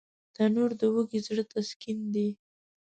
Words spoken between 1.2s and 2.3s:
زړه تسکین دی